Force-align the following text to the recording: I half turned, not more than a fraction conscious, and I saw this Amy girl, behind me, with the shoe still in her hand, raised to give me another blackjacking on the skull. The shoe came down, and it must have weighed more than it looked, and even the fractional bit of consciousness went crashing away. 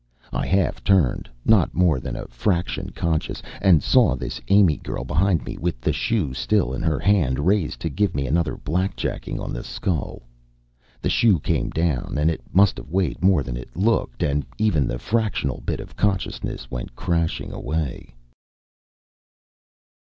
I 0.33 0.47
half 0.47 0.83
turned, 0.83 1.29
not 1.45 1.75
more 1.75 1.99
than 1.99 2.15
a 2.15 2.25
fraction 2.27 2.89
conscious, 2.89 3.39
and 3.61 3.77
I 3.77 3.79
saw 3.85 4.15
this 4.15 4.41
Amy 4.47 4.77
girl, 4.77 5.03
behind 5.03 5.45
me, 5.45 5.57
with 5.59 5.79
the 5.79 5.93
shoe 5.93 6.33
still 6.33 6.73
in 6.73 6.81
her 6.81 6.97
hand, 6.97 7.37
raised 7.37 7.79
to 7.81 7.89
give 7.91 8.15
me 8.15 8.25
another 8.25 8.57
blackjacking 8.57 9.39
on 9.39 9.53
the 9.53 9.63
skull. 9.63 10.23
The 11.03 11.09
shoe 11.11 11.37
came 11.39 11.69
down, 11.69 12.15
and 12.17 12.31
it 12.31 12.41
must 12.51 12.77
have 12.77 12.89
weighed 12.89 13.21
more 13.23 13.43
than 13.43 13.55
it 13.57 13.77
looked, 13.77 14.23
and 14.23 14.43
even 14.57 14.87
the 14.87 14.97
fractional 14.97 15.61
bit 15.63 15.79
of 15.79 15.95
consciousness 15.95 16.71
went 16.71 16.95
crashing 16.95 17.53
away. 17.53 18.15